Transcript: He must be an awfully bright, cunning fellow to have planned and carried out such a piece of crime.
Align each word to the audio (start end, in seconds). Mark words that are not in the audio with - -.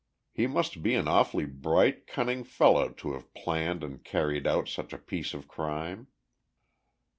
He 0.31 0.47
must 0.47 0.81
be 0.81 0.95
an 0.95 1.07
awfully 1.07 1.45
bright, 1.45 2.07
cunning 2.07 2.43
fellow 2.43 2.89
to 2.89 3.13
have 3.13 3.31
planned 3.35 3.83
and 3.83 4.03
carried 4.03 4.47
out 4.47 4.67
such 4.67 4.93
a 4.93 4.97
piece 4.97 5.35
of 5.35 5.47
crime. 5.47 6.07